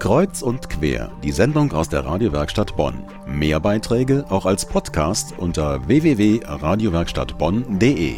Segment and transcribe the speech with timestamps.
[0.00, 3.04] Kreuz und quer, die Sendung aus der Radiowerkstatt Bonn.
[3.26, 8.14] Mehr Beiträge auch als Podcast unter www.radiowerkstattbonn.de.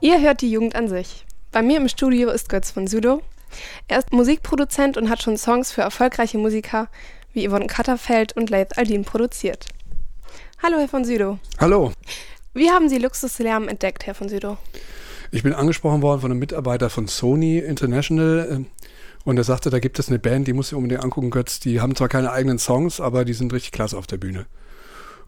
[0.00, 1.26] Ihr hört die Jugend an sich.
[1.50, 3.24] Bei mir im Studio ist Götz von Südow.
[3.88, 6.86] Er ist Musikproduzent und hat schon Songs für erfolgreiche Musiker
[7.32, 9.66] wie Yvonne Katterfeld und Leith Aldin produziert.
[10.62, 11.38] Hallo, Herr von Südow.
[11.58, 11.90] Hallo.
[12.54, 14.58] Wie haben Sie Luxuslärm entdeckt, Herr von Südow?
[15.32, 18.64] Ich bin angesprochen worden von einem Mitarbeiter von Sony International.
[19.24, 21.60] Und er sagte, da gibt es eine Band, die muss ich unbedingt angucken, Götz.
[21.60, 24.46] Die haben zwar keine eigenen Songs, aber die sind richtig klasse auf der Bühne.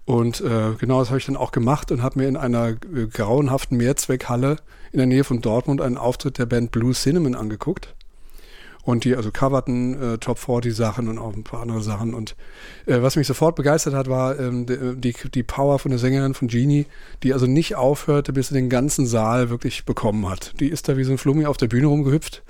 [0.05, 3.07] Und äh, genau das habe ich dann auch gemacht und habe mir in einer äh,
[3.13, 4.57] grauenhaften Mehrzweckhalle
[4.91, 7.95] in der Nähe von Dortmund einen Auftritt der Band Blue Cinnamon angeguckt.
[8.85, 12.15] Und die also coverten äh, Top 40 Sachen und auch ein paar andere Sachen.
[12.15, 12.35] Und
[12.87, 14.67] äh, was mich sofort begeistert hat, war ähm,
[15.01, 16.87] die, die Power von der Sängerin von Genie,
[17.23, 20.55] die also nicht aufhörte, bis sie den ganzen Saal wirklich bekommen hat.
[20.59, 22.43] Die ist da wie so ein Flummi auf der Bühne rumgehüpft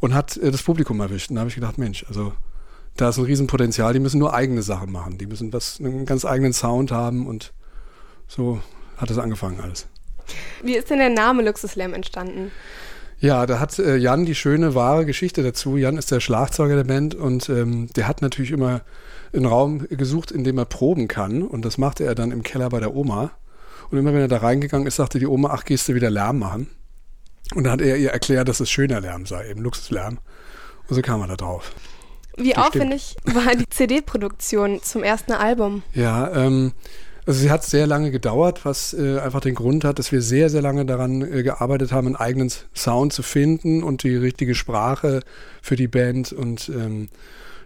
[0.00, 1.30] und hat äh, das Publikum erwischt.
[1.30, 2.32] Und da habe ich gedacht, Mensch, also
[2.96, 3.92] da ist ein Riesenpotenzial.
[3.92, 5.18] Die müssen nur eigene Sachen machen.
[5.18, 7.52] Die müssen was, einen ganz eigenen Sound haben und
[8.26, 8.60] so
[8.96, 9.86] hat es angefangen alles.
[10.62, 12.50] Wie ist denn der Name Luxuslam entstanden?
[13.20, 15.76] Ja, da hat äh, Jan die schöne, wahre Geschichte dazu.
[15.76, 18.82] Jan ist der Schlagzeuger der Band und ähm, der hat natürlich immer
[19.32, 21.42] einen Raum gesucht, in dem er proben kann.
[21.42, 23.32] Und das machte er dann im Keller bei der Oma.
[23.90, 26.38] Und immer wenn er da reingegangen ist, sagte die Oma, ach, gehst du wieder Lärm
[26.38, 26.68] machen?
[27.54, 30.18] Und dann hat er ihr erklärt, dass es schöner Lärm sei, eben Luxuslärm.
[30.88, 31.72] Und so kam er da drauf.
[32.36, 32.66] Wie Bestimmt.
[32.66, 35.82] aufwendig war die CD-Produktion zum ersten Album?
[35.92, 36.72] Ja, ähm,
[37.26, 40.48] also sie hat sehr lange gedauert, was äh, einfach den Grund hat, dass wir sehr,
[40.48, 45.20] sehr lange daran äh, gearbeitet haben, einen eigenen Sound zu finden und die richtige Sprache
[45.60, 46.32] für die Band.
[46.32, 47.08] Und ähm,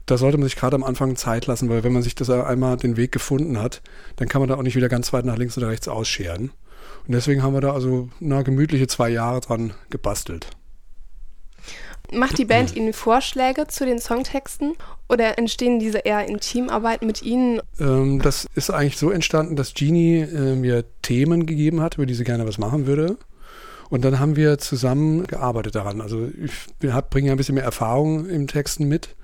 [0.06, 2.76] da sollte man sich gerade am Anfang Zeit lassen, weil wenn man sich das einmal
[2.76, 3.82] den Weg gefunden hat,
[4.16, 6.50] dann kann man da auch nicht wieder ganz weit nach links oder rechts ausscheren.
[7.06, 10.48] Und deswegen haben wir da also na, gemütliche zwei Jahre dran gebastelt.
[12.12, 14.74] Macht die Band Ihnen Vorschläge zu den Songtexten
[15.08, 17.60] oder entstehen diese eher in Teamarbeit mit Ihnen?
[17.80, 22.14] Ähm, das ist eigentlich so entstanden, dass Genie äh, mir Themen gegeben hat, über die
[22.14, 23.16] sie gerne was machen würde.
[23.88, 26.00] Und dann haben wir zusammen gearbeitet daran.
[26.00, 26.52] Also ich
[27.10, 29.16] bringe ja ein bisschen mehr Erfahrung im Texten mit.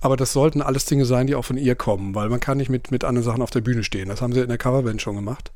[0.00, 2.68] Aber das sollten alles Dinge sein, die auch von ihr kommen, weil man kann nicht
[2.68, 4.08] mit, mit anderen Sachen auf der Bühne stehen.
[4.08, 5.52] Das haben sie in der Coverband schon gemacht.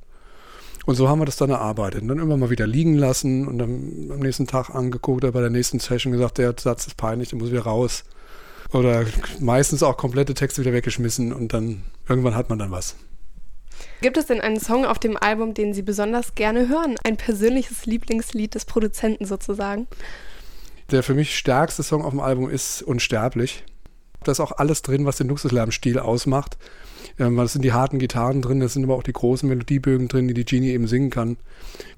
[0.87, 2.03] Und so haben wir das dann erarbeitet.
[2.03, 5.41] Und dann immer mal wieder liegen lassen und dann am nächsten Tag angeguckt oder bei
[5.41, 8.05] der nächsten Session gesagt, der Satz ist peinlich, der muss wieder raus.
[8.73, 9.05] Oder
[9.41, 12.97] meistens auch komplette Texte wieder weggeschmissen und dann irgendwann hat man dann was.
[14.01, 16.97] Gibt es denn einen Song auf dem Album, den Sie besonders gerne hören?
[17.05, 19.87] Ein persönliches Lieblingslied des Produzenten sozusagen?
[20.91, 23.65] Der für mich stärkste Song auf dem Album ist Unsterblich.
[24.23, 26.57] Da ist auch alles drin, was den Luxuslärmstil ausmacht.
[27.19, 30.28] Ähm, das sind die harten Gitarren drin, das sind aber auch die großen Melodiebögen drin,
[30.28, 31.37] die die Genie eben singen kann,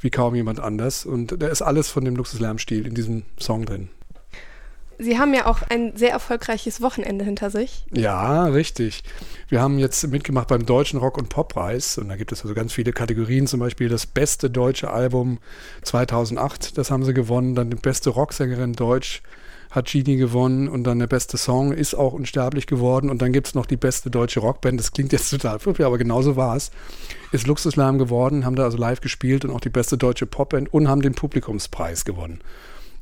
[0.01, 1.05] wie kaum jemand anders.
[1.05, 3.89] Und da ist alles von dem Luxuslärmstil in diesem Song drin.
[5.01, 7.85] Sie haben ja auch ein sehr erfolgreiches Wochenende hinter sich.
[7.93, 9.05] Ja, richtig.
[9.49, 12.73] Wir haben jetzt mitgemacht beim Deutschen Rock- und Poppreis und da gibt es also ganz
[12.73, 15.39] viele Kategorien, zum Beispiel das beste deutsche Album
[15.83, 19.23] 2008, das haben sie gewonnen, dann die beste Rocksängerin Deutsch
[19.71, 23.49] hat Genie gewonnen und dann der beste Song ist auch unsterblich geworden und dann gibt
[23.49, 26.71] es noch die beste deutsche Rockband, das klingt jetzt total fluffig, aber genauso war es.
[27.33, 30.89] Ist Luxuslärm geworden, haben da also live gespielt und auch die beste deutsche Popband und
[30.89, 32.41] haben den Publikumspreis gewonnen.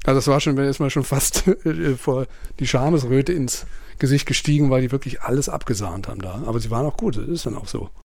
[0.05, 2.27] Also das war schon, ist mal schon fast äh, vor
[2.59, 3.67] die Schamesröte ins
[3.99, 6.43] Gesicht gestiegen, weil die wirklich alles abgesahnt haben da.
[6.47, 7.91] Aber sie waren auch gut, das ist dann auch so.